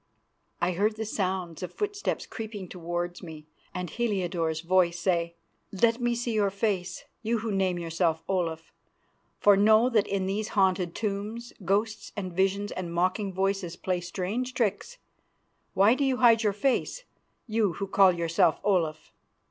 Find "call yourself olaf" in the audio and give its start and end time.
17.85-19.11